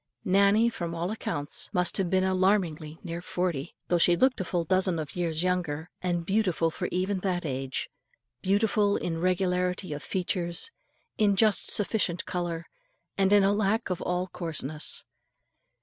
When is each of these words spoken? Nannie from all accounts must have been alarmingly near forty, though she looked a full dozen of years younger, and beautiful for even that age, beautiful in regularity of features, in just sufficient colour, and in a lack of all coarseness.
Nannie 0.25 0.71
from 0.71 0.95
all 0.95 1.11
accounts 1.11 1.69
must 1.73 1.97
have 1.97 2.09
been 2.09 2.23
alarmingly 2.23 2.97
near 3.03 3.21
forty, 3.21 3.75
though 3.87 3.99
she 3.99 4.15
looked 4.17 4.41
a 4.41 4.43
full 4.43 4.63
dozen 4.63 4.97
of 4.97 5.15
years 5.15 5.43
younger, 5.43 5.91
and 6.01 6.25
beautiful 6.25 6.71
for 6.71 6.87
even 6.91 7.19
that 7.19 7.45
age, 7.45 7.87
beautiful 8.41 8.97
in 8.97 9.19
regularity 9.21 9.93
of 9.93 10.01
features, 10.01 10.71
in 11.19 11.35
just 11.35 11.69
sufficient 11.71 12.25
colour, 12.25 12.65
and 13.15 13.31
in 13.31 13.43
a 13.43 13.53
lack 13.53 13.91
of 13.91 14.01
all 14.01 14.25
coarseness. 14.25 15.03